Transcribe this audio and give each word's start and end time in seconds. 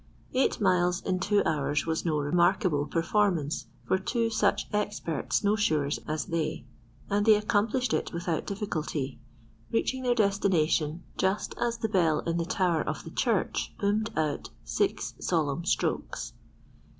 Eight 0.33 0.59
miles 0.59 0.99
in 1.03 1.19
two 1.19 1.43
hours 1.45 1.85
was 1.85 2.03
no 2.05 2.17
remarkable 2.17 2.87
performance 2.87 3.67
for 3.85 3.99
two 3.99 4.31
such 4.31 4.67
expert 4.73 5.31
snow 5.31 5.53
shoers 5.55 5.99
as 6.07 6.25
they, 6.25 6.65
and 7.07 7.23
they 7.23 7.35
accomplished 7.35 7.93
it 7.93 8.11
without 8.11 8.47
difficulty, 8.47 9.19
reaching 9.71 10.01
their 10.01 10.15
destination 10.15 11.03
just 11.17 11.53
as 11.61 11.77
the 11.77 11.87
bell 11.87 12.21
in 12.21 12.37
the 12.37 12.45
tower 12.45 12.81
of 12.81 13.03
the 13.03 13.11
church 13.11 13.75
boomed 13.79 14.09
out 14.17 14.49
six 14.63 15.13
solemn 15.19 15.65
strokes. 15.65 16.33